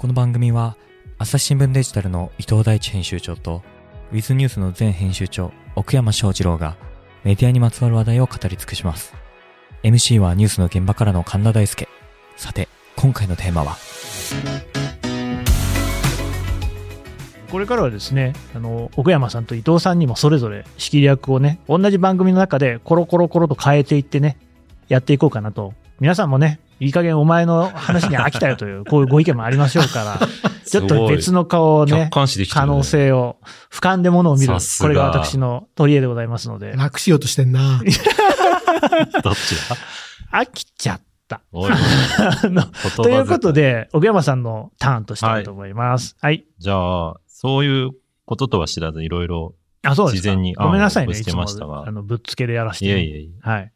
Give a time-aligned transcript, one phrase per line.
[0.00, 0.78] この番組は
[1.18, 3.62] 朝日新聞デジタルの伊藤大地編集長と
[4.12, 6.78] ウィズニュースの前編集長奥山翔二郎が
[7.22, 9.12] メディアにまつわる話題を語り尽くします。
[9.82, 11.86] MC はニュースの現場からの神田大輔
[12.38, 12.66] さて
[12.96, 13.76] 今回のテーマは？
[17.50, 24.38] これからはですね、あの、奥山さんと伊藤さんにもそれぞれ仕切り役をね、同じ番組の中でコロコロコロと変えていってね、
[24.88, 25.74] やっていこうかなと。
[26.00, 30.28] 皆さんもね、いい加減お前の話に飽きたよという、こういうご意見もありましょうから、
[30.66, 33.36] ちょっと別の顔をね可能性を、
[33.70, 34.54] 俯瞰でものを見る。
[34.80, 37.80] これが私の取り柄でございますので、楽しようとしてんな。
[39.22, 39.76] どっちだ？
[40.32, 41.42] 飽きちゃった。
[42.96, 46.16] ということで、奥山さんのターンとしたいと思います。
[46.20, 46.44] はい。
[46.58, 47.90] じゃあ、そういう
[48.24, 50.30] こととは知らずいろいろ、あ、そうですか。
[50.30, 52.86] 事前にごめんなさいね、案をしていつもましたがあのぶっつけでやらせて。
[52.86, 53.48] いえいえいえ。
[53.48, 53.72] はい。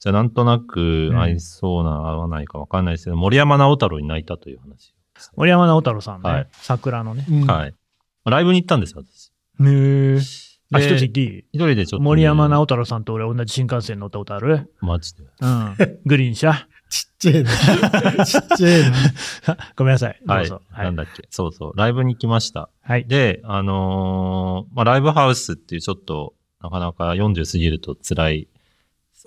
[0.00, 4.94] じゃあなんとなく合いそうな、合わないかわかんないですけど、森山直太朗に泣いたという話
[5.36, 7.26] 森山直太朗さんね、はい桜のね。
[7.28, 7.74] うんはい。
[8.24, 9.32] ライブに行ったんですよ、私。
[9.64, 10.18] へえ。
[10.70, 14.70] あ、で一つ言っていい一人でちょっとね、森山直太朗さんと俺同じ新幹線乗ったことある？
[14.80, 15.24] マジで。
[15.40, 15.76] うん。
[16.04, 16.52] グリーン車？
[16.90, 17.50] ちっちゃいな。
[18.24, 18.96] ちっちゃいな。
[19.76, 20.20] ごめんなさい。
[20.24, 20.44] どはい。
[20.44, 20.62] うぞ。
[20.70, 20.82] は。
[20.84, 21.26] ないんだっけ。
[21.30, 21.72] そうそう。
[21.76, 22.70] ライブに行きました。
[22.82, 23.06] はい。
[23.06, 28.48] で、あのーまあ、ライブハウスっていうちょっと、なかなか40過ぎると辛い、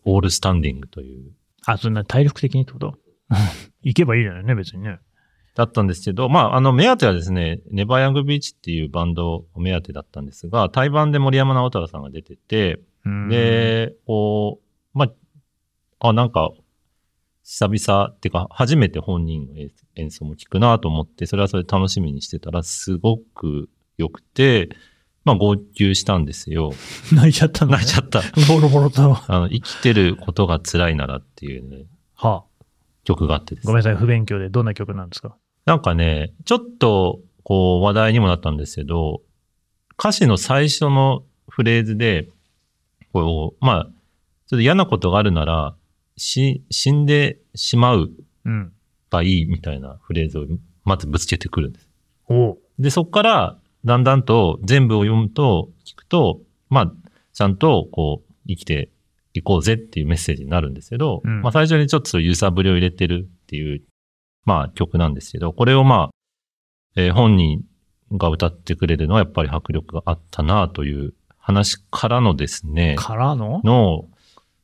[0.05, 1.31] オールスタンディングという、
[1.65, 2.97] あ、そんな体力的にってこと？
[3.81, 4.99] 行けばいいじゃないね、別にね。
[5.55, 14.61] だったんですけど、まあ、あの、目当てはですね、ネバーヤングビーチっていうバンドを目当てだったんですが、対バンで森山直太朗さんが出てて、うん、で、こ
[14.93, 15.11] う、ま
[15.99, 16.51] あ、あ、なんか、
[17.43, 24.69] 久々っていうか、初めて本人の演演奏も聞くなと思って、それはそれで楽しみにしてたら、すごく良くて、
[25.23, 26.73] まあ、号泣したんですよ。
[27.13, 28.21] 泣いちゃったの、ね、泣いちゃった。
[28.47, 29.13] ボロボロと。
[29.13, 31.85] はあの、生きてることが辛いならっていうね、
[32.17, 32.43] あ。
[33.03, 35.35] 曲があってですねごめんなさい、不勉強でどんな曲なんですか？
[35.65, 39.21] なんかね、ちょっと、こう、話題にもなったんですけど、
[39.99, 42.27] 歌詞の最初のフレーズで、
[43.13, 43.91] こう、まあ、ちょっ
[44.49, 45.75] と嫌なことがあるなら、
[46.17, 48.11] し、死んでしまう
[48.45, 48.73] うん。
[49.09, 50.45] ばいいみたいなフレーズを
[50.85, 51.89] まずぶつけてくるんです。
[52.29, 52.57] おう。
[52.79, 56.91] で、そこから、だんだんと全部を読むと、聞くと、まあ、
[57.33, 58.89] ちゃんと、こう、生きて
[59.33, 61.41] いこうぜっていうメッセージになるんですけど、うん。
[61.41, 63.81] まあ、最初にちょっと揺さぶりを入れてるっていう、
[64.45, 66.09] まあ、曲なんですけど、これをまあ、
[66.95, 67.63] えー本人
[68.11, 73.61] が歌ってくれるのはやっぱり迫力があったなという話からのですね、からの？
[73.63, 74.09] の、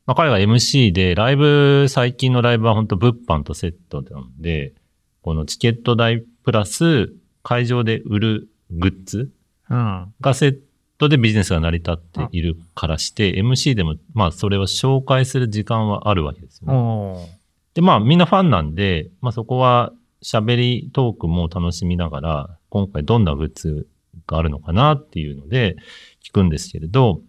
[0.04, 4.74] まあ、彼が MC で、ライブ、最近のライブは本当物販とセットなんで、
[5.22, 7.12] このチケット代プラス
[7.42, 9.30] 会場で売るグッズ？
[9.70, 10.14] うん。
[10.20, 10.58] がセッ
[10.98, 16.72] トでビジネスが成り立っているからして、MC でもまあそれを紹介する時間はあるわけですよ、
[17.14, 17.40] ね。
[17.74, 19.92] で、まあみんなファンなんで、まあそこは
[20.22, 23.86] 喋りトークも楽しみながら、今回どんなグッズ
[24.26, 25.76] があるのかなっていうので
[26.22, 27.22] 聞くんですけれど、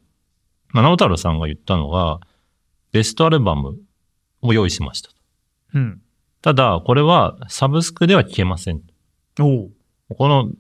[0.70, 2.20] まあ、直太朗さんが言ったのが、
[2.92, 3.78] ベストアルバム
[4.42, 5.16] を用意しましたと。
[5.76, 6.02] うん。
[6.42, 8.82] ただ、これはサブスクでは聞けません。
[9.40, 9.72] おう。
[10.18, 10.52] この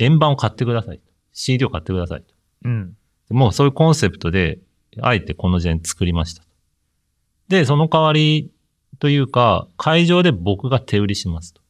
[0.00, 1.04] 円盤を買ってくださいと。
[1.32, 2.34] CD を買ってくださいと。
[2.64, 2.96] うん。
[3.30, 4.58] もうそういうコンセプトで、
[5.00, 6.48] あえてこの時代に作りましたと。
[7.48, 8.50] で、その代わり
[8.98, 11.60] というか、会場で僕が手売りしますと。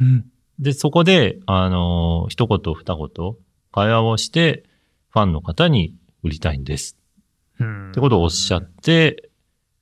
[0.00, 0.26] うん。
[0.58, 3.36] で、そこで、あのー一言二言、
[3.72, 4.64] 会話をして、
[5.10, 6.98] ファンの方に売りたいんです。
[7.58, 7.90] うん。
[7.90, 9.30] ってことをおっしゃって、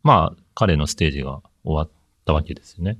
[0.02, 1.90] まあ、彼のステージが終わっ
[2.24, 2.98] たわけですよね。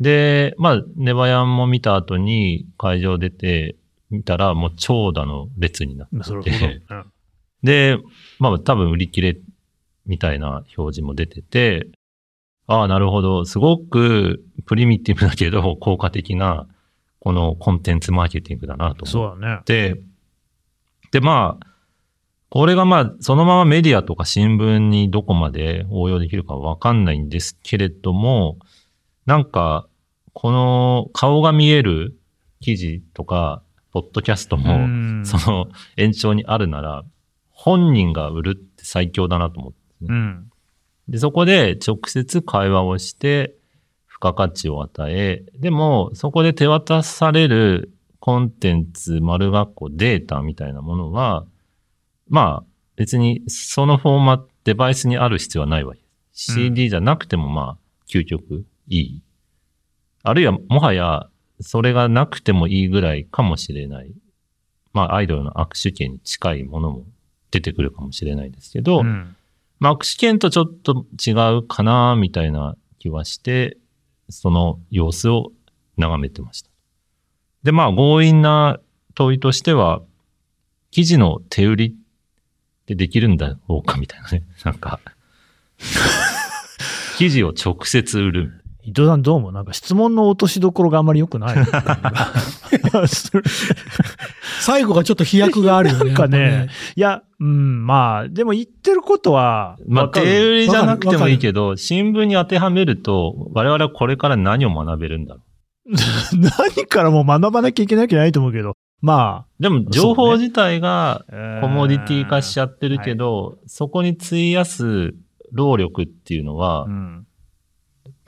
[0.00, 3.76] で、まあ、ネバヤンも見た後に会場出て、
[4.10, 6.82] 見たらもう長蛇の列になって。
[6.90, 7.12] うん。
[7.62, 7.98] で、
[8.38, 9.38] まあ多分売り切れ
[10.06, 11.88] みたいな表示も出てて、
[12.66, 13.44] ああ、なるほど。
[13.44, 16.66] すごくプリミティブだけど効果的な、
[17.20, 19.62] このコンテンツマーケティングだなと思っそうだね。
[19.64, 20.00] て、
[21.10, 21.66] で、まあ、
[22.50, 28.58] これがまあ、そのままメディアとか新聞にどこまで応用できるかわかんないんですけれども、
[29.26, 29.86] なんか、
[30.32, 32.18] この顔が見える
[32.60, 33.62] 記事とか、
[33.92, 37.04] ポッドキャストも、うんその延長にあるなら、
[37.50, 40.50] 本人が売るって最強だなと思って、うん。
[41.08, 43.54] で、そこで直接会話をして、
[44.08, 51.46] 付加価値を与え、でも、そこで手渡されるコンテンツ、丸学校、データみたいなものは、
[52.28, 52.64] まあ、
[52.96, 56.52] 別にそのフォーマット、デバイスにある必要はないわけです。
[56.52, 59.22] うん CD じゃなくても、まあ、究極いい。
[60.22, 61.28] あるいは、もはや、
[61.60, 64.12] それがなくてもいいぐらいかもしれない。
[64.92, 67.04] まあ、アイドルの握手券に近いものも
[67.50, 69.36] 出てくるかもしれないですけど、うん。
[69.78, 73.76] まあ、握手券とちょっと違うかな、みたいな気はして、
[74.28, 75.52] その様子を
[75.96, 76.70] 眺めてました。
[77.62, 78.80] で、まあ、強引な
[79.14, 80.02] 問いとしては、
[80.90, 81.94] 記事の手売りっ
[82.86, 84.42] てできるんだろうかみたいなね。
[84.64, 85.00] なんか、
[87.18, 88.57] 記事を直接売る。
[88.88, 91.56] 伊藤さんどうもなんか質問の落としどころがあんまり良くない。
[94.60, 96.04] 最後がちょっと飛躍があるよね。
[96.08, 105.42] なんかねやっぱいや、うん、まあ、でも言ってることは、まあ、手売りじゃなくてもいいけど、新聞に当てはめると、我々はこれから何を学べるんだろ
[106.72, 109.62] 何からも学ばなきゃいけなきゃないと思うけど、まう。
[109.62, 115.14] でも、情報自体があ、コモディティ化しちゃゃってるけど、そこに費やす
[115.52, 117.27] 労力っていうのは、うん。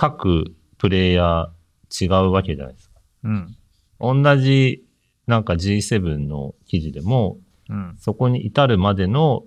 [0.01, 2.95] 各プレイヤー違うわけじゃないですか。
[3.25, 3.57] うん。
[4.01, 4.83] 同じ、
[5.27, 7.37] なんか G7 の記事でも、
[7.69, 7.97] うん。
[8.01, 9.45] そこに至るまでの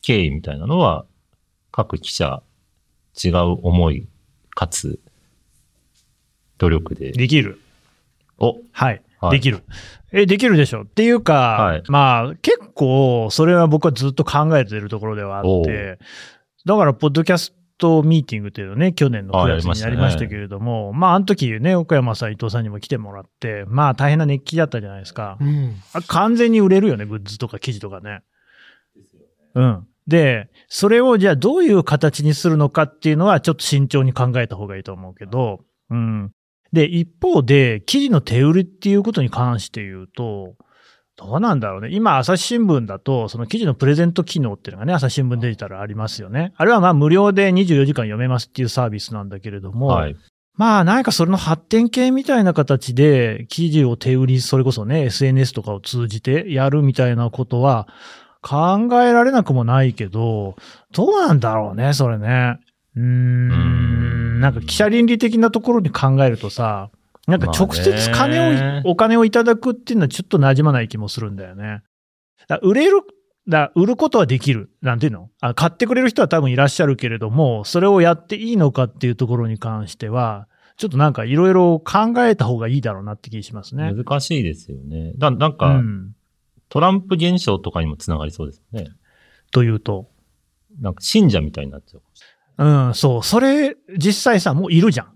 [0.00, 1.04] 経緯みたいなのは、
[1.70, 2.42] 各記者
[3.22, 4.08] 違う思い、
[4.54, 5.00] かつ、
[6.56, 7.12] 努力で。
[7.12, 7.60] できる。
[8.38, 9.02] お、はい。
[9.20, 9.64] はいできる。
[10.12, 15.98] え、できるでしょっていうか、はいまあ、結構、それは僕はずっと考えてるところではあって、
[16.64, 25.38] だから、ポッドキャストミーティングっていうのね、去年の9月にあやりましたねやりましたけれども、まあ、あの時ね、岡山さん、伊藤さんにも来てもらって、まあ、大変な熱気だったじゃないですか。
[25.40, 25.74] うん。
[25.92, 28.22] あ完全に売れるよね、グッズとか記事とかね。
[29.54, 29.86] うん。
[30.06, 35.60] で、それをじゃあどういう形にするのかっていうのはちょっと慎重に考えた方がいいと思うけど、
[35.90, 36.32] うん。
[36.72, 40.56] で、一方で、記事の手売りっていうことに関して言うと、
[41.16, 41.88] どうなんだろうね。
[41.92, 46.52] 今、朝日新聞だと、その記事のプレゼント機能っていうのがね、朝日新聞デジタルありますよね。
[46.56, 50.16] あれはまあ無料で24時間読めますっていうサービスなんだけれども、はい。
[50.56, 57.88] まあ、何かそれの発展系みたいな形で、記事を手売り、それこそね、SNS とかを通じてやるみたいなことは、
[58.40, 60.54] 考えられなくもないけど、
[60.92, 62.58] どうなんだろうね、それね。
[62.94, 66.90] うーん、んなんか記者倫理的なところに考えるとさ、
[67.26, 71.82] なんか直接金をお金をいただくっていうのはちょっと馴染まない気もするんだよね。
[72.48, 73.00] だ売れる、
[73.48, 74.70] だ売ることはできる。
[74.82, 75.30] なんていうの？
[75.40, 83.92] あ買ってくれる人は多分いらっしゃるけれども、それをやっていいのかっていうところに関しては、ちょっとなんかいろいろ考えた方がいいだろうなって気しますね。
[83.94, 85.12] 難しいですよね。
[85.16, 86.14] だなんうか、ん。
[86.68, 88.90] トランプ現象とかにもつながりそうですよね。
[89.52, 90.08] というと。
[90.80, 91.98] なんか信者みたいになっちゃ
[92.58, 92.64] う。
[92.64, 93.22] うん、そう。
[93.22, 95.12] それ、実際さ、もういるじゃん。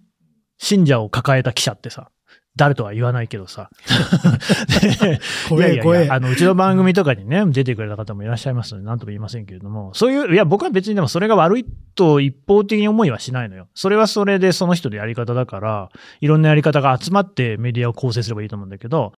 [0.59, 2.11] 信者を抱えた記者ってさ。
[2.59, 3.71] 誰とは言わないけどさ。
[5.49, 6.09] 怖え、いやいや怖え。
[6.11, 13.69] あの、うちの番組とかにね、出てくれた方もいらっしゃいますので、なんとも言いませんけれども、そういう、いや、僕は別にでもそれが悪いと一方的に思いはしないのよ。
[13.75, 15.89] それはそれでその人のやり方だから、
[16.21, 19.13] いろんなやり方が集まってメディアを構成すればいいと思うんだけど、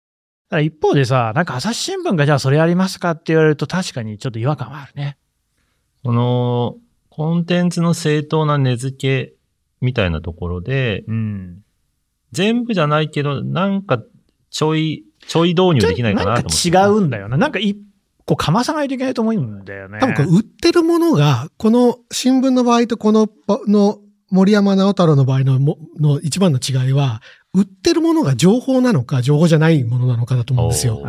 [0.50, 5.16] ただ一方でさ、なんか朝日新聞がじゃあそれやりますかって言われると確かにちょっと違和感はあるね。
[6.04, 6.76] この、
[7.08, 9.34] コンテンツの正当な根付け
[9.80, 11.58] みたいなところで、うん。
[12.32, 14.02] 全部じゃないけど、なんか
[14.50, 16.70] ちょい、ちょい導入できないかなと思って。
[16.70, 17.36] なんか違うんだよな。
[17.36, 17.78] なんか一
[18.24, 19.98] 個かまさないといけないと思うんだよね。
[20.00, 23.98] 多分これ売ってるものが、この新聞の場合とこのばの
[24.30, 27.20] 森山直太朗の場合のもの一番の違いは、
[27.52, 31.02] 売ってるものが情報なのか情報じゃないものなのかだと思うんですよ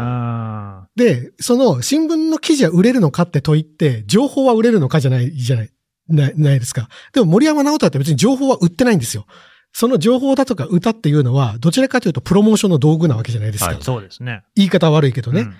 [0.95, 5.69] で、その新聞の記事は売れるのかって問いって、情報は売れるのかじゃない、じゃない、
[6.07, 6.89] ないないですか。
[7.13, 9.25] でも森山直太朗って別に情報は売ってないんですよ。
[9.73, 13.67] その情報だとか歌っていうのは、どちらかというとプロモーションの道具なわけじゃないですか。
[13.67, 14.43] はいあ、そうですね。
[14.55, 15.41] 言い方は悪いけどね。
[15.41, 15.55] うん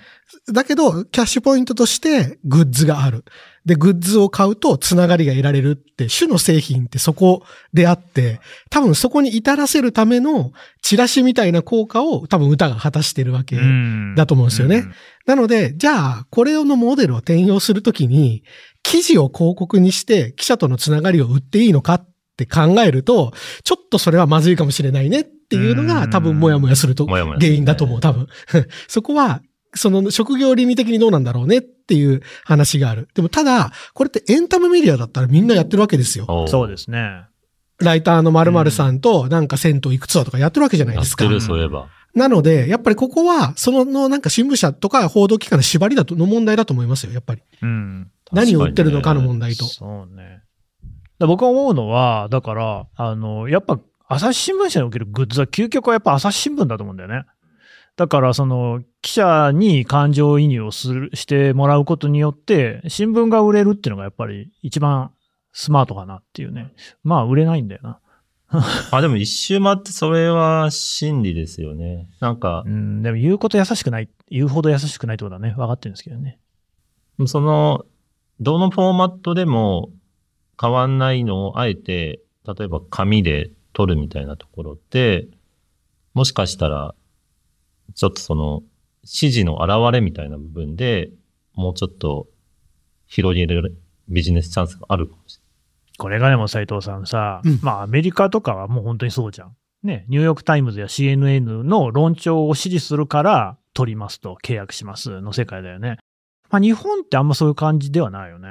[0.52, 3.24] だけど、キャッシュポイントとしてグッズがある。
[3.64, 8.40] で、グッズを買うとつながりが得られるって、種の製品ってそこであって、
[8.70, 13.56] 多分そこに至らせるためのチラシみたいな効果を多分歌が果たしてるわけ。
[13.56, 18.42] うんだと思うんですよねうんなので、じゃあ、これのモデルを転用するときに、
[18.82, 23.32] 記事を広告にして記者とのつながりを売っていいのかって考えると、
[23.64, 28.26] ちょっとそれはまずいかもしれないねっていうのがうん多分もやもやすると原因だと思う、多分。
[28.88, 29.42] そこは、
[29.74, 33.08] その職業倫理的にどうなんだろうねっていう話がある。
[33.14, 36.26] でもただ、これってエンタメメディアだったらみんなやってるわけですよ。
[36.28, 37.24] おそうですね。
[37.78, 41.24] ライターの〇〇さんとなんか銭湯行くツアーとかやってるわけじゃないですか。
[41.24, 41.88] やってる、そういえば。
[42.14, 47.42] なので、やっぱりここは、そののなんか新聞社とか報道機関の縛りだと、の問題だと思いますよ、やっぱり。
[47.62, 48.10] うん。
[48.32, 49.64] 何を売ってるのかの問題と。
[49.64, 50.42] そうね。
[51.18, 57.24] だ僕が思うのは、だから、あの、やっぱ、朝日新聞社におけるグッズは究極はやっぱ朝日新聞だと思うんだよね。
[57.96, 65.12] だから、その、記者に感情移入をする、してもらうことによって、新聞が売れるっていうのがやっぱり一番
[65.52, 66.72] スマートかなっていうね。
[67.04, 67.98] まあ、売れないんだよな。
[68.90, 72.08] あ、でも一周回ってそれは真理ですよね。
[72.20, 76.38] なんかう、ん、でも言うこと優しくない、言うほど優しくないってことはね、分かってるんですけどね。
[77.26, 77.84] その、
[78.40, 79.90] どのフォーマットでも
[80.60, 85.28] 変わんないのをあえて、例えば紙で撮るみたいなところって、
[86.14, 86.94] もしかしたら
[87.94, 88.62] ちょっとその、
[89.02, 91.10] 指示の現れみたいな部分で、
[91.54, 92.28] もうちょっと
[93.06, 93.76] 広げる
[94.08, 95.96] ビジネスチャンスがあるかもしれない。
[95.98, 99.56] これがでも斉藤さんさ、うんまあアメリカとかはもう本当にそうじゃん。
[99.82, 105.98] ね、ニューヨークタイムズや CNN の論調を支持するから取りますと契約しますの世界だよね。
[106.52, 108.48] まあ日本ってあんまそういう感じではないよね。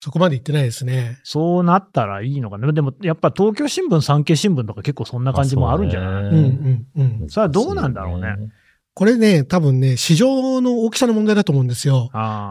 [0.00, 1.18] そこまで言ってないですね。
[1.24, 2.72] そうなったらいいのかな。
[2.72, 6.86] でもやっぱ東京新聞、産経新聞とか結構そんな感じもあるんじゃない、まあうんうん
[7.22, 7.28] うん。
[7.28, 8.36] それはどうなんだろうね。
[8.94, 12.10] これね、多分ね、市場の大きさの問題だと思うんですよ。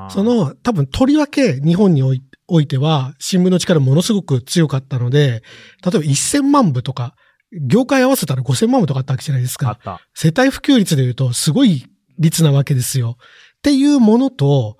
[0.09, 5.41] その、多分とりわけ日本においおいては、新聞の力ものすごく強かったので、例え
[5.83, 7.15] ば1000万部とか、
[7.51, 9.69] 業界合わせたら5000万部とかあったわけじゃないですか。
[9.69, 10.01] あった。
[10.13, 11.85] 世帯普及率で言うとすごい
[12.19, 13.17] 率なわけですよ。
[13.65, 14.77] っていうものと、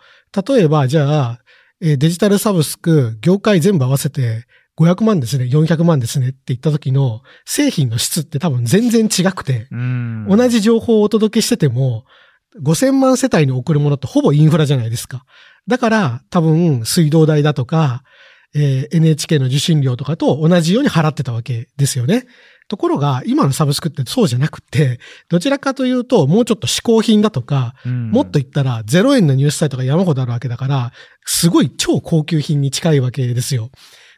[0.47, 1.39] 例えばじゃあ、
[1.81, 4.45] えーデジタルサブスク、業界全部合わせて
[4.77, 10.27] 500万ですね、400万ですねって言った時の製品の質って多分全然違くて、うん。
[10.29, 12.05] 同じ情報をお届けしてても、
[12.61, 15.25] 5000万世帯に送るものってほぼインフラじゃないですか。
[15.67, 18.03] だから多分水道代だとか、
[18.55, 22.25] えー NHK の受信料とかと同じように払ってたわけですよね。
[22.67, 30.91] ところが、今のサブスクってそうじゃなくて、どちらかというと、もうちょっと嗜好品だとか、うんもっと言ったら0円のニュースサイトが山ほどあるわけだから、
[31.25, 33.69] すごい超高級品に近いわけですよ。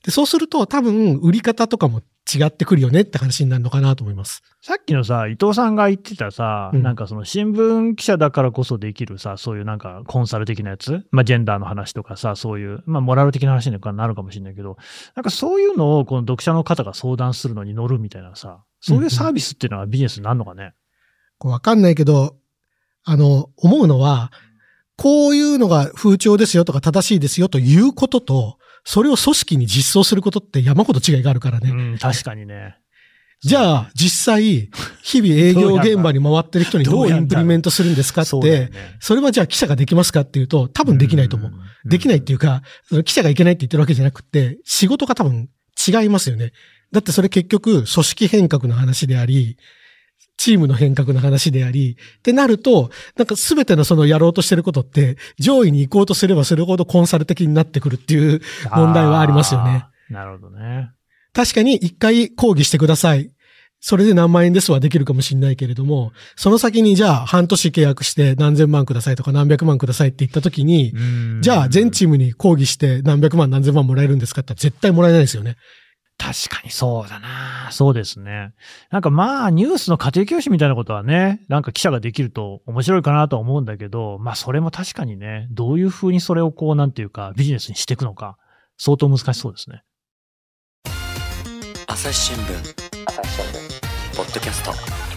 [0.05, 4.43] で、そうすると多分売り方とかも違ってくるよねって話になるのかなと思います。
[4.61, 14.77] さっきのさ、伊藤さんが言ってたさ、うんなんかその新聞記者だからこそできるさ、そういうなんかコンサル的なやつ、まあジェンダーの話とかさ、そういう、まあモラル的な話になるかもしれないけど、
[15.15, 20.73] なんかそういうのをこの読者の方が相談するのに乗るみたいなさ、そういうサービスっていうのはビジネスになるのかね？
[21.37, 22.35] こうわかんないけど、
[23.03, 24.31] あの、思うのは、
[24.97, 28.57] こういうのが風潮ですよとか正しいですよということと、
[28.89, 31.71] それを組織に実装することって山ほど違いがあるからね。
[31.71, 32.77] うん、確かにね。
[33.41, 34.69] じゃあ、実際、
[35.03, 38.71] 日々営業現場に回ってる人にどうインプリメントするんですかって、ね。
[39.01, 41.51] それはじゃあ記者ができますかっていうと、多分できないと思う。
[41.83, 45.49] できないっていうか、その記者がいけないって言ってるわけじゃなくて、仕事が多分
[45.85, 46.53] 違いますよね。
[46.93, 49.57] だってそれ結局、組織変革の話であり、
[50.37, 59.85] チームの変革の話であり、ってなると、なんか全てのそのやろうとしてることって、上位に行こうとすればするほどコンサル的になってくるっていう問題はありますよね。
[60.09, 60.91] なるほどね。
[61.33, 63.31] 確かに一回抗議してください。
[63.79, 75.55] それで何万円ですはできるかもしれないけれども、その先にじゃあ半年契約して何千万くださいとか何百万くださいって言った時に、うんじゃあ全チームに抗議して何百万何千万もらえるんですかって絶対もらえないですよね。
[76.17, 77.69] 確かにそうだな。
[77.71, 78.53] そうですね。
[78.89, 88.37] なんかまあ、ニュースの家庭教師みたいなことはね、なんか記者ができると面白いかなとは思うんだけど、まあそれも確かにね、どういうふうにそれをこう、なんていうか、ビジネスにしていくのか、
[88.77, 89.83] 相当難しそうですね。
[91.87, 92.87] 朝日新聞
[94.15, 95.16] ポッドキャスト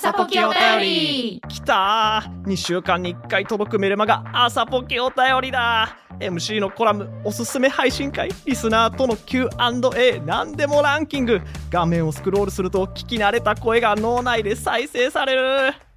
[0.00, 1.42] 朝ポケお便り。
[1.48, 2.44] きたー。
[2.44, 5.96] 2週間に1回届くメルマが朝ポケお便りだ。
[6.20, 8.28] MC のコラムおすすめ配信会。
[8.46, 11.40] リスナーとの Q&A 何でもランキング。
[11.68, 15.87] 画面をスクロールすると聞き慣れた声が脳内で再生される。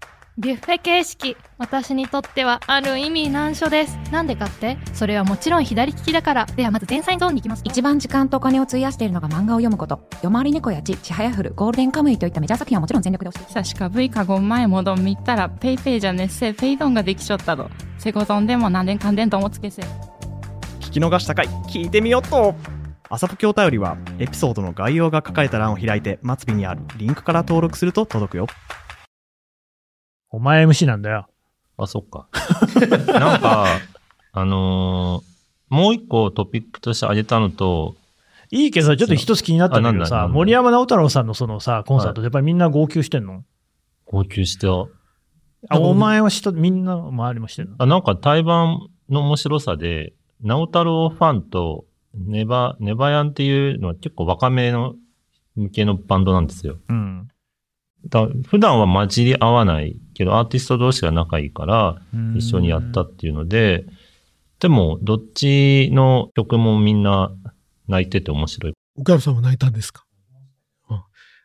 [0.42, 3.96] ビュッフェ形式私にとってはある意味難所です。
[4.12, 4.80] なんでかって？
[4.92, 6.46] それはもちろん左利きだから。
[6.48, 7.62] ではまず前菜ゾーンに行きます。
[7.64, 17.70] 一番時間とお金を費やしているのが漫画を読むこと「夜回り猫やちちはやふるゴールデンカムイ」といったメジャー作品はもちろん全力で押して久しか V かご前もどんみったらペイペイじゃねっせペイドンができちょったど
[18.00, 19.84] セコゾンでも何年かんでんともつけせ
[20.80, 21.48] 聞き逃したかい。
[21.70, 22.56] 聞いてみよっと。
[23.14, 28.48] 朝ポケお便りはエピソードの概要が書かれた欄を開いて末尾にあるリンクから登録すると届くよ。
[30.32, 31.28] お前 MC なんだよ。
[31.78, 32.28] あ、そっか。
[33.08, 33.68] なんか、
[34.34, 35.32] あのー
[35.72, 37.96] もう一個トピックとして挙げたのと、
[38.52, 43.46] いいけど、ちょっと一つ気になったんだけどさ、森山直太朗さんのそのさ、コンサートでやっぱりみんな号泣してんの、
[44.06, 47.76] 号泣して、あ、お前は人、みんな周りもしてんの？
[47.80, 50.12] あなんか対バンの面白さで、
[50.42, 54.96] 直太朗ファンとネバ、ネバヤンっていうのは結構若めの
[55.56, 56.80] 向けのバンドなんですよ。
[56.90, 57.30] うん。
[58.10, 61.98] だ普段は混じり合わないけど、アーティスト同士が仲いいから、
[62.36, 63.86] 一緒にやったっていうので、
[64.60, 67.32] でも、どっちの曲もみんな
[67.88, 68.74] 泣いてて面白い。
[69.00, 70.12] 岡山さんは泣いたんですか、うん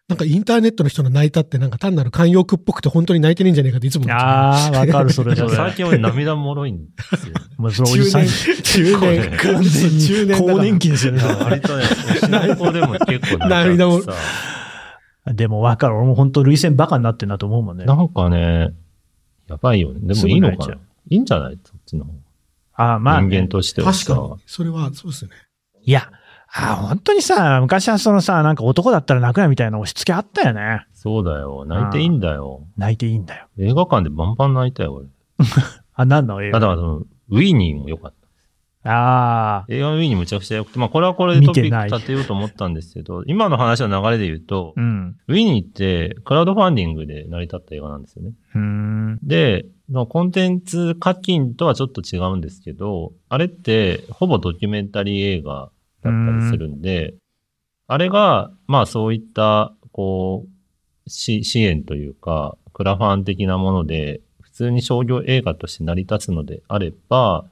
[0.09, 5.35] なんかインターネットの人の泣いたってなんか単なる慣用句っぽくて本当に泣いてねえんじゃねえかっていつも思っあー、わかる、それ。
[5.35, 7.35] 最近俺涙もろいんですよ。
[7.59, 8.26] もうそのおじさん、
[8.62, 10.26] 中年完全に中
[10.62, 11.25] 年期ですよね。
[11.25, 14.12] 割とね、推しの子でも結構涙もさ、
[15.35, 15.97] でもわかる。
[15.97, 17.85] 俺も本当、涙腺バカになってんなと思うもんね。
[17.85, 18.75] なんかね、
[19.49, 20.00] やばいよね。
[20.14, 20.75] でもいいのかな？
[20.75, 20.78] い
[21.11, 21.59] いいんじゃない？
[21.64, 22.12] そっちの方。
[22.75, 24.06] あーまあね、人間としてはさ。
[24.14, 24.42] 確かに。
[24.47, 25.30] それはそうですね。
[25.83, 26.11] いや、
[26.52, 30.87] あ、本当にさ、昔はそのさ、なんか男だったら泣くなみたいな押し付けあったよね。
[30.95, 31.64] そうだよ。
[31.66, 32.62] 泣いていいんだよ。
[32.76, 33.47] 泣いていいんだよ。
[33.59, 35.06] 映画館でバンバン泣いたよ、俺。
[35.95, 36.59] あ、なんの映画？
[36.59, 38.25] あだからその、ウィニーも良かった。
[38.87, 45.16] ああ、映画のウィニーむちゃくちゃ良くて、まあこれはこれでトピック立てようと思ったんですけど、今の話の流れで言うと、うん。
[45.28, 48.33] ウィニーってクラウドファンディングで成り立った映画なんですよね。
[49.23, 55.71] で、まあコンテンツ課金とはちょっと違うんですけど、あれってほぼドキュメンタリー映画
[56.02, 57.14] だったりするんで、
[57.88, 60.45] あれが、まあそういった、こ
[61.07, 67.45] う、し支援というか、クラファン的なもので、普通に商業映画として成り立つのであれば、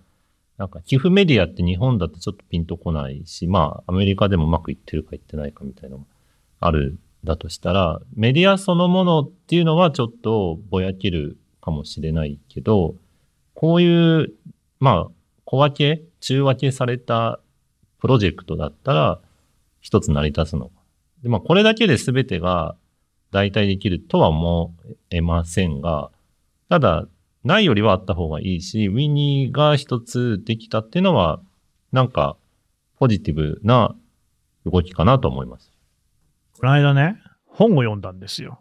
[0.58, 6.06] なんか寄付メディアって日本だとちょっとピンとこないし、まあアメリカでもうまくいってるかいってないかみたいなのが
[6.60, 12.94] あるだとしたら、メディアそのものっていうのはちょっとぼやけるかもしれないけど、
[13.54, 14.32] こういう、
[14.78, 15.10] まあ、
[15.44, 17.40] 小分け、中分けされた
[17.98, 19.20] プロジェクトだったら、
[19.80, 20.72] 一つ成り立つのか。
[21.22, 22.76] で、まあ、これだけで全てが
[23.30, 24.74] 代替できるとは思
[25.10, 26.10] えませんが、
[26.68, 27.06] ただ、
[27.44, 31.40] ないよりはあった方がいいし、ウィニーが一つできたっていうのは、
[31.92, 32.36] なんか、
[32.98, 33.94] ポジティブな
[34.64, 35.70] 動きかなと思います。
[36.58, 38.60] この間ね、本を読んだんですよ。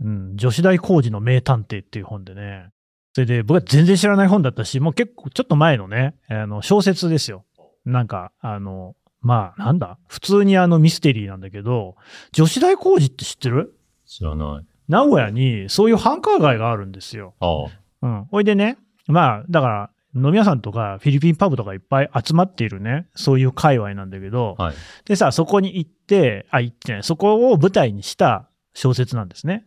[0.00, 2.70] うん、女子大工事の名探偵っていう本でね。
[3.12, 7.44] それで僕は全然知らない本だったし、もう結構ちょっと前のね、あの小説ですよ。
[7.84, 9.98] なんか、あの、まあ、なんだ？
[10.08, 11.94] 普通にあのミステリーなんだけど、
[12.32, 13.76] 女子大工事って知ってる？
[14.06, 14.66] 知らない。
[14.88, 17.34] 名古屋にそういう繁華街があるんですよ。
[17.40, 17.68] ああ。
[18.04, 18.24] うん。
[18.30, 18.76] ほいでね、
[19.08, 24.74] まあ、だから、飲み屋さんとかフィリピンパブとかいっぱい集まっているね、そういう界隈なんだけど、はい。
[25.06, 29.64] でさ、そこに行って、あ、行ってない、そこを舞台にした小説なんですね。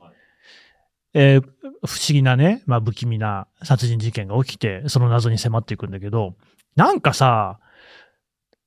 [1.14, 1.44] えー
[1.86, 6.36] 不思議なね、まあ不気味な殺人事件が起きて、その謎に迫っていくんだけど、
[6.76, 7.60] なんかさ、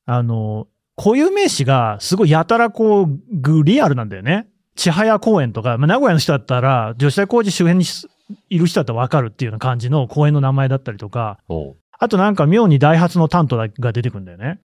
[0.07, 4.49] あの、固有名詞がすごいやたらこう、グリアルなんだよね。
[4.77, 7.85] 千早公園とか、まあ、名古屋の人だったら、女子大工事周辺に
[8.49, 11.39] いる人だったらわかるっていうような感じの公園の名前だったりとか、
[11.99, 14.61] あとなんか妙にダイハツの担当が出てくるんだよね。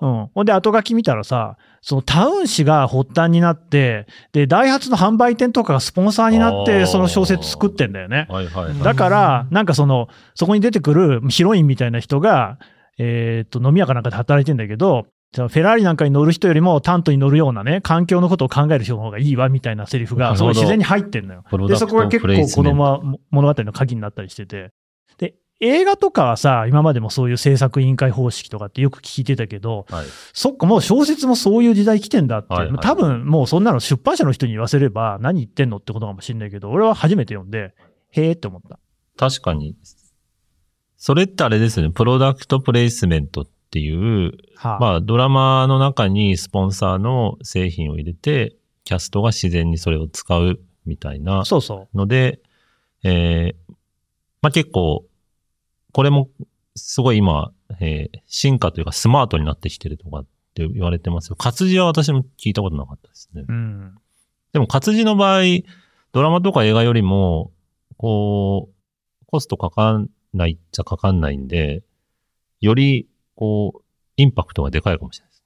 [0.00, 0.30] うん。
[0.34, 8.26] ほんで後書き見たらさ、そのタウン誌が発端になって、で、ダイハツの販売店とかがスポンサーになって、その小説作ってんだよね。
[8.28, 8.78] はいはいはい。
[8.80, 12.58] だから、なんかその、そこに出てくるヒロインみたいな人が、
[12.98, 21.44] えーっと、飲み屋かなんかで働いてんだけど、じゃあフェラーリなんかに乗る人よりもタントに乗るようなね、環境のことを考える人の方がいいわみたいなセリフが、そこに自然に入ってんのよ。
[21.66, 24.70] で、そこが結構子供はも物語の鍵になったりしてて。
[25.18, 30.06] で、映画とかはさ、今までもそういう制作委員会方式とかってよく聞いてたけど、はい。
[30.32, 32.54] そっか、もう小説もそういう時代来てんだって。
[32.54, 37.74] はいはい多分もうそんなの出版社の人に言わせれば何言ってんのってことかもしれないけど、俺は初めて読んで、
[38.12, 38.78] へーって思った。
[39.16, 39.74] 確かに。
[40.96, 41.92] それってあれですよね。
[41.92, 51.96] プロダクトプレイスメントっていう、はあ、まあドラマの中にスポンサーの製品を入れて、キャストが自然にそれを使うみたいなそうそう。
[51.96, 52.40] ので、
[53.02, 53.74] えー
[54.42, 55.06] まあ結構、
[55.92, 56.28] これも
[56.74, 61.36] すごい今、えー進化というかスマートになってきてるとかって言われてますよ。
[61.36, 63.44] 活字は私も聞いたことなかったですね。
[63.48, 63.94] うん。
[64.52, 65.42] でも活字の場合、
[66.12, 67.52] ドラマとか映画よりも、
[67.96, 71.82] こう、コストかかんないっちゃかかんないんで、
[72.60, 73.82] より、こう、
[74.16, 75.44] インパクトがでかいかもしれないです。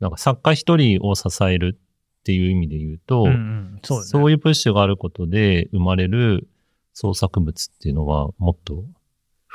[0.00, 4.32] なんか作家一人を支えるっていう意味で言うと、うんうん、そうだね。
[4.32, 6.48] いうプッシュがあることで生まれる
[6.94, 8.84] 創作物っていうのはもっと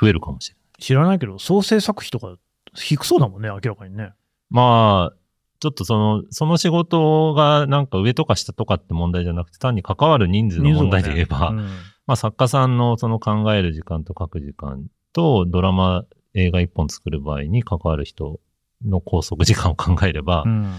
[0.00, 0.82] 増えるかもしれない。
[0.82, 2.36] 知らないけど、創生作費とか
[2.74, 4.12] 低そうだもんね、明らかにね。
[4.50, 5.16] まあ、
[5.58, 11.68] ちょっとその、その仕事がなんか上とか下とかって問題じゃなくて、単に関わる人数の問題で言えば、人数がね
[12.06, 16.04] まあ作家さんのその考える時間と書く時間とドラマ、
[16.36, 18.38] 映画一本作る場合に関わる人
[18.84, 20.74] の拘束時間を考えれば、うんうん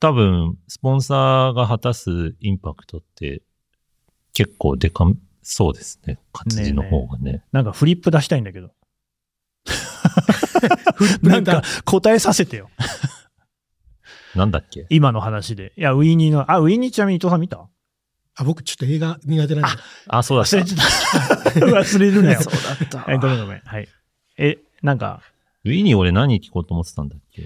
[0.00, 3.42] 多分、スポンサーが果たすインパクトって
[4.32, 5.04] 結構でか
[5.42, 6.20] そうですね。
[6.32, 7.42] 活字の方がね。
[7.50, 8.70] なんかフリップ出したいんだけど。
[11.20, 12.70] なんか答えさせてよ。
[14.36, 14.86] なんだっけ？
[14.88, 15.72] 今の話で。
[15.76, 17.68] いや、ウィニーの、あ、ウィニーちなみに伊藤さん見た？
[18.36, 19.82] あ、僕ちょっと映画苦手なんで。
[20.06, 21.66] あ、そうだった 忘れてた。
[21.66, 22.38] 忘れるなよ。
[22.42, 23.60] そうだったはい、ごめんごめん。
[23.64, 23.88] はい。
[24.36, 25.22] え、なんか、
[25.64, 27.42] ウィニー俺何聞こうと思ってたんだっけ？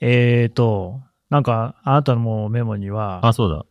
[0.00, 3.64] えーと、なんか、あなたのメモには、あ、そうだ。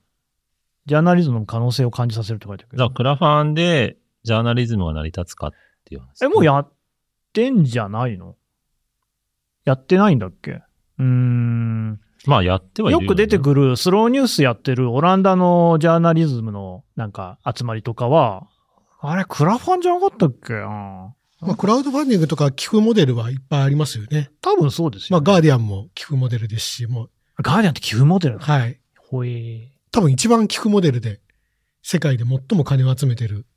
[0.86, 2.96] ジャーナリズムの可能性を感じさせるって書いてあるけじゃあ、ど。
[2.96, 5.52] クラファンでジャーナリズムが成り立つかっ
[5.86, 6.26] ていう話。
[6.26, 6.72] え、もうやっ
[7.34, 8.36] てんじゃないの？
[9.64, 10.52] やってないんだっけ？
[10.52, 12.00] うーん。
[12.26, 13.44] まあ、やってはいるよく出てる。
[13.44, 18.48] くるスローニュースやってるオランダのジャーナリズムのなんか集まりとかは、
[19.00, 20.54] あれクラファンじゃなかったっけ？
[20.54, 24.30] なまあ、クラウドファンディングとか寄付モデルはいっぱいありますよね。
[24.42, 27.10] 多分そうですまあ、よ、ガーディアンも寄付モデルですし、もう、
[27.42, 28.46] ガーディアンって寄付モデルなの？
[28.46, 28.80] はい。
[28.98, 29.68] ほえー。
[29.92, 31.20] 多分一番寄付モデルで、
[31.82, 33.48] 世界で最も金を集めてる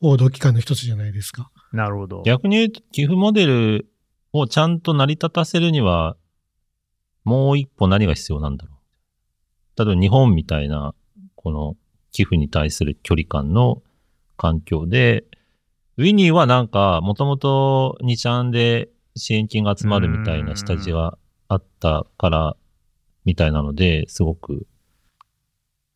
[0.00, 1.50] 報道機関の一つじゃないですか。
[1.72, 2.22] なるほど。
[2.24, 3.88] 逆に言うと、寄付モデル
[4.32, 6.16] をちゃんと成り立たせるには、
[7.24, 8.70] もう一歩何が必要なんだろ
[9.76, 9.84] う？
[9.84, 10.94] 例えば日本みたいな、
[11.34, 11.76] この
[12.12, 13.82] 寄付に対する距離感の
[14.36, 15.24] 環境で、
[15.96, 21.16] ウィニーはなんか、もともと2ちゃんで支援金が集まるみたいな下地が
[21.48, 22.56] あったから、
[23.24, 24.66] みたいなので、すごく、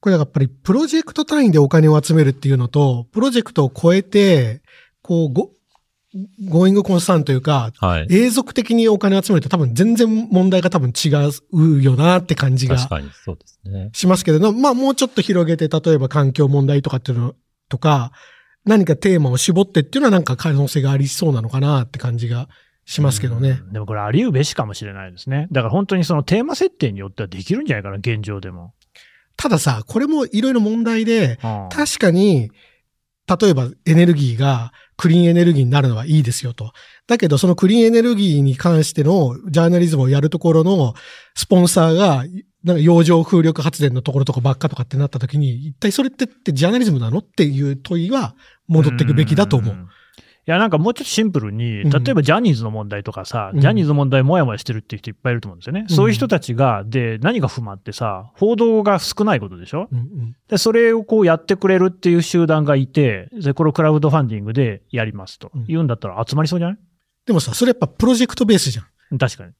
[0.01, 4.63] これやっぱりプロジェクト単位でお金を集めるっていうのと、プロジェクトを超えて、
[5.03, 5.51] こう、ゴ、
[6.49, 8.07] ゴーイングコンスタントというか、はい。
[8.09, 11.09] 永続的にお金を集めると多分全然問題が多分違
[11.53, 13.91] うよなって感じが確かにそうですね。
[13.93, 17.35] しますけれど、まあもうちょっと広げて、例えば環境問題とかっていうの
[17.69, 18.13] とか、
[18.69, 22.49] 何かテーマを絞ってっていうのはなんか可能性がありそうなのかなって感じが
[22.85, 23.61] しますけどね。
[23.67, 25.49] うんでもこれあり得うべしかもしれないですね。
[25.51, 28.75] だから本当にそのテーマ設定によってはできるんじゃないかな、現状でも。
[29.37, 32.51] たださ、これもいろいろ問題で、うん確かに、
[33.41, 36.73] 例えばエネルギーがクリーンエネルギーになるのはいいですよと。
[37.07, 40.95] だけどそのクリーンエネルギーに関してのジャーナリズムをやるところの
[41.35, 42.25] スポンサーが、
[42.69, 48.37] なんか洋上風力発電のところとかばっかとかってなった時に、一体それってってジャーナリズムなのっていう問いは
[48.69, 49.75] 戻っていくべきだと思う。
[49.75, 49.79] ん。
[49.79, 51.91] いや、なんかもうちょっとシンプルに、うん。
[51.91, 53.61] 例えばジャニーズの問題とかさ、うん。
[53.61, 55.87] ジャニーズの問題もやもやしてるっていう人いっぱいいると思うんですよね。
[55.89, 55.95] うん。
[55.95, 59.89] そういう人たちが、で、何が不満ってさ、報道が少ないことでしょ？
[59.91, 59.99] うん。
[59.99, 65.51] うんで、それをこうやってくれるっていう集団がいて、で、これをクラウドファンディングでやりますと。
[65.55, 65.65] うん。
[65.67, 66.79] 言うんだったら集まりそうじゃない？
[67.27, 68.83] でもさ、それやっぱプロジェクトベースじゃ
[69.15, 69.19] ん。
[69.19, 69.53] 確かに。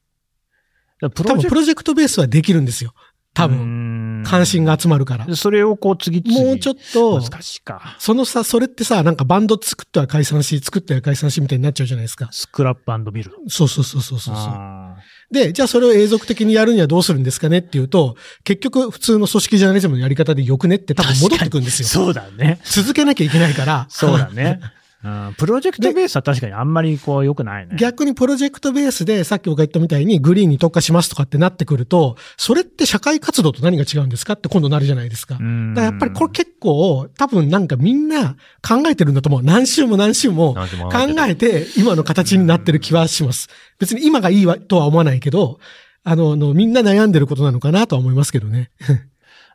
[0.99, 2.93] プ多分プロジェクトベースはできるんですよ。
[3.33, 3.57] 多分。
[3.57, 5.25] 分関心が集まるから。
[5.25, 6.45] でそれをこう次々。
[6.45, 7.95] もうちょっと、難しいか。
[7.99, 12.27] そのさ、それってさ、なんかバンド作っては解散し、作っては解散しみたいになっちゃうじゃないですか。
[12.31, 13.37] スクラップビルド。
[13.47, 14.45] そうそうそうそうそうそう。
[14.47, 14.97] あ
[15.31, 22.05] で、じゃあそれを永続的にやるにはどうするんですかねっていうと、結局普通の組織ジャーナリズムのやり方でよくねって多分戻ってくるんですーよ。
[22.05, 22.59] そうだね。
[22.63, 23.85] 続けなきゃいけないから。
[23.89, 24.59] そうだね。
[25.01, 27.77] うんプロジェクトベースは確かにあんまりこう良くないね。
[27.77, 35.35] 逆にプロジェクトベースでさっき僕が言ったみたいにグリーンに特化しますとかってなってくると、それって社会活動と何が違うんですかって今度なるじゃないですか。
[35.35, 39.43] だうんからやっぱりこれ結構多分なんかみんな考えてるんだと思う。
[39.43, 43.47] 何週も何週も考考えて今の形になってる気はします。
[43.79, 45.59] 別に今がいいわとは思わないけど、
[46.03, 48.71] あの、あのみんな悩んでることなのかなとは思いますけどね。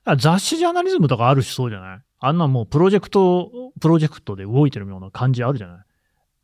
[0.05, 1.99] あ雑誌ジャーナリズムとかあるしそうじゃない？
[2.21, 5.77] あんなもうプロジェクト、プロジェクトで動いてるような感じあるじゃない？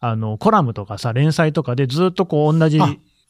[0.01, 2.81] あの、コラムとかさ、連載とかでずっとこう同じ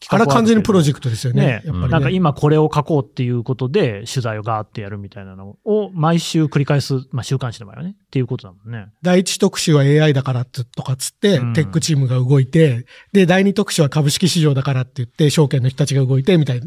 [0.09, 1.43] あれは完全にプロジェククトですよね。
[1.45, 8.87] ねやっぱりねなんか今これを書こうっていうことで取材をガーってやるみたいなのを毎週繰り返す、まあ週刊誌でもあるよねっていうことだもんね。
[9.03, 16.63] 第一特集は AI だからってとかっつって、うんテックチームが動いて、で、第二特集は株式市場だからって言って、証券の人たちが動いて、みたい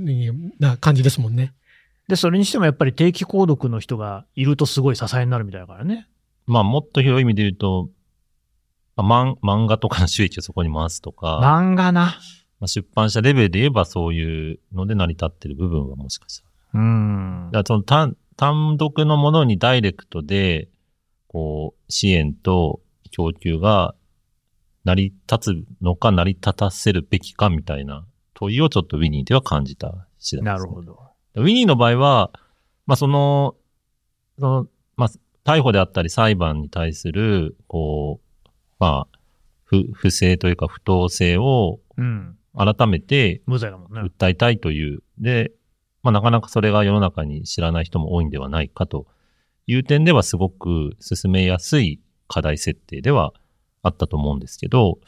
[0.60, 1.54] な感じですもんね。
[2.08, 6.08] で、それにしてもやっぱり定期購読の人がいるとすごい支えになるみたいだからね。
[6.46, 7.90] まあ、もっと広い意味で言うと、
[8.96, 12.18] まあ、漫漫画とかの収益をそこに回すとか、漫画な。
[12.60, 16.82] まあ、出版社レベルで言えばそういうので成り立ってる部分はもしかしたら。
[16.82, 17.50] うん。
[17.52, 20.70] だその単単独のものにダイレクトで、
[21.28, 23.96] こう、支援と供給が
[24.84, 30.44] 成り立つのか成り立たせるべきかみたいな問いをちょっとウィニーでは感じた次第です、ね。
[30.44, 31.13] なるほど。
[31.36, 32.32] ウィニーの場合は、
[32.86, 33.56] まあ、その、
[34.40, 35.10] その、まあ、
[35.46, 39.20] 逮捕であったり裁判に対する、こう、まあ、
[39.64, 42.38] 不、不正というか不当性をうん。
[42.56, 44.02] 改めて無罪だもんね。
[44.02, 45.02] 訴えたいという。
[45.18, 45.52] で、
[46.04, 49.08] まあ、なかなかそれが世の中に知らない人も多いんではないかと
[49.68, 53.34] いう点ではすごく進めやすい課題設定では
[53.82, 55.00] あったと思うんですけど、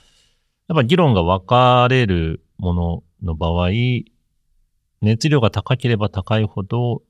[0.67, 3.69] やっぱ議論が分かれるものの場合、
[5.05, 7.03] 熱量が高ければ高いほど、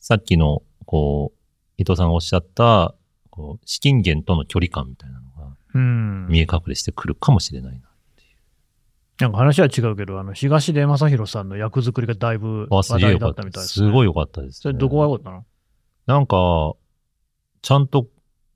[0.00, 1.38] さっきの、こう、
[1.78, 2.94] 伊藤さんがおっしゃった、
[3.30, 6.26] こう、資金源との距離感みたいなのがうん。
[6.28, 7.88] 見え隠れしてくるかもしれないな。
[9.20, 13.86] なんか話は違うけど、あの、東出正宏さんの役作りがだいぶあ、話すげえよかった題だったみたいです、ね。
[13.86, 15.44] すごい良かったです、それどこが良かったの？
[16.06, 16.74] なんか、
[17.62, 18.08] ちゃんと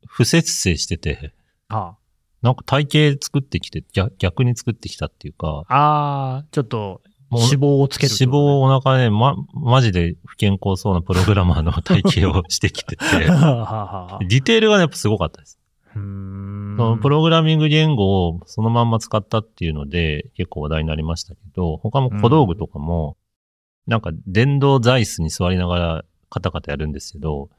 [0.07, 1.33] 不節制してて、
[1.69, 1.95] あ
[2.43, 5.75] なんか体型作ってきて、逆逆に作ってきたっていうか、あ。
[5.75, 15.59] ああ、ちょっと脂肪をつける脂肪こをお腹ね、ま、マジで不健康そうなプログラマーの体型を してきてて、ディテールがねやっぱすごかったです。
[15.95, 23.17] そのプログラミング言語をそのまんま使ったっていうので結構話題になりましたけど、他も小道具とかも、
[23.87, 27.51] なんか電動座椅子に座りながらカタカタやるんですけど、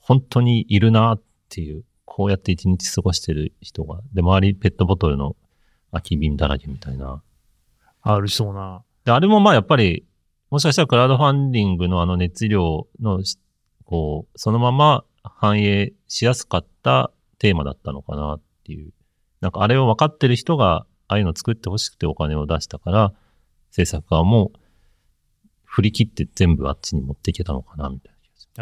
[0.00, 5.36] 本当にいるなっていう、こうやって一日過ごしてる人が、で、周りペットボトルの
[5.92, 7.22] 空き瓶だらけみたいな。
[8.02, 8.82] あるしそうな。
[9.06, 10.04] で、あれもまあやっぱり、
[10.50, 13.22] もしかしたらクラウドファンディングのあの熱量の、
[13.84, 18.92] こう、そのまま反映しやすかったテーマだったのかなっていう。
[19.40, 23.14] なんかあれを分かってる人が、ああいうの作ってほしくてお金を出したから、
[23.70, 24.50] 制作側も
[25.62, 28.15] 振り切って全部あっちに持っていけたのかなみたいな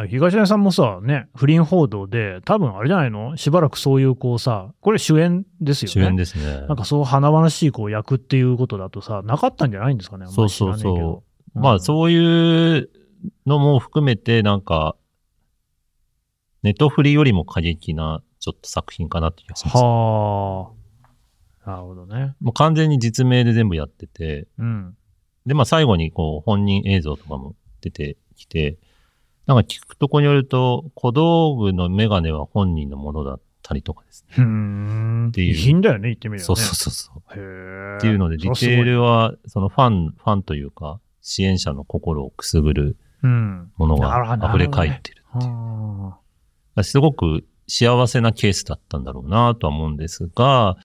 [0.09, 3.37] 東谷さんもさ、ね、不倫報道で、多分あれじゃないの？
[3.37, 5.89] しばらくそういうこうさ、これ主演ですよ。
[5.89, 5.93] ね。
[5.93, 6.67] 主演ですね。
[6.67, 10.27] なんかそう華々しいこう役っていうことだとさ、なかったんじゃないんですかね？
[10.27, 11.23] そうそうそ
[11.55, 12.91] うまあそういう
[13.47, 14.97] のも含めて、なんか、
[16.65, 19.77] ネットフリよりも過激なちょっと作品かなって気がします。
[19.77, 20.73] は
[21.65, 21.71] あ。
[21.71, 22.35] なるほどね。
[22.41, 24.97] もう完全に実名で全部やってて、うん。
[25.47, 28.77] で、まあ最後にこう本人映像とかも出てきて、
[29.47, 34.35] なんか聞くとこによると、小道具のメガネは本人のものだったりとかですね。
[34.39, 35.33] うーん。
[35.33, 36.45] ていう遺品だよね、言ってみれば、ね。
[36.45, 37.39] そうそうそうそう。
[37.39, 37.43] へ
[37.95, 37.99] え。
[37.99, 43.73] っていうので、ディテールは、そのファン、ファンというか、支援者の心をくすぐるうん。
[43.77, 45.53] ものが溢れ返ってるっていう。
[46.75, 50.77] はすごく幸せなケースだったんだろうなとは思うんですが、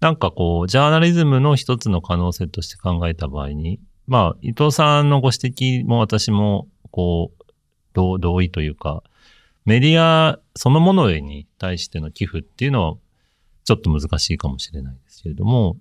[0.00, 7.35] なんかこう、ジャーナリズムの一つの可能性として考えた場合に、まあ、伊藤さんのご指摘も私も、こう、
[7.96, 9.02] 同同意というか、
[9.64, 12.96] メディアそのものに対しての寄付っていうのは、
[13.64, 15.76] ちょっと難しいかもしれないですけれども、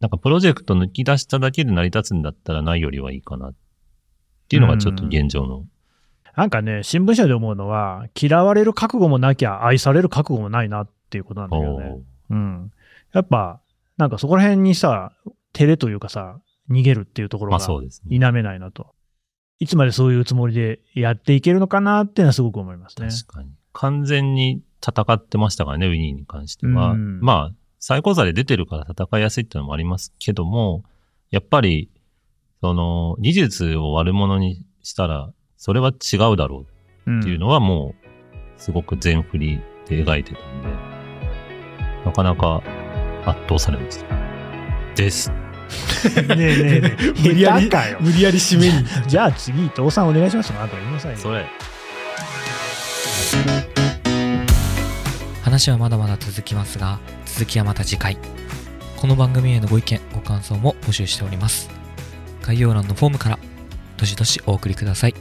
[0.00, 3.54] なんかプロジェクト抜き出しただけで成り立つんだったらないよりはいいかなっ
[4.48, 5.64] ていうのがちょっと現状の。
[6.36, 11.98] なんかね、新聞社で思うのは、嫌われる覚悟もなきゃ愛される覚悟もないなっていうことなんだけどね。
[12.30, 12.72] うん。
[13.12, 13.60] やっぱ、
[13.96, 15.12] なんかそこら辺にさ、
[15.52, 16.38] 照れというかさ、
[16.70, 17.66] 逃げるっていうところまあが。
[18.08, 18.94] 否めないなと。
[19.58, 23.08] いつまでそういうつもりでやっていけるのかなっていうのはすごく思いますね。
[23.08, 23.50] 確かに。
[23.72, 26.92] 完全に戦ってましたからね、ウィニーに関しては。
[26.92, 30.84] うんまあ、最高座で出てるから戦いやすいっていうのもありますけども、
[31.30, 31.90] やっぱり、
[32.60, 36.66] その、技術を悪者にしたら、それは違うだろ
[37.06, 40.68] うっていうのはもう、すごく全振りで描いてたんで、
[42.04, 42.62] なかなか
[43.24, 44.06] 圧倒されました。
[44.94, 45.45] です。
[45.66, 47.70] ねえねえねえ、 無理やり。
[48.00, 48.86] 無理やり締めに。
[49.08, 50.58] じゃあ次、伊藤さんお願いしますよ。
[50.58, 51.18] なんか言いなさいよ。
[51.18, 51.46] それ。
[55.42, 58.18] 話はまだまだ続きますが、続きはまた次回。
[58.96, 61.70] この番組へのご意見、ご感想も募集しております。
[62.42, 63.38] 概要欄のフォームから、
[63.96, 65.14] どしどしお送りください。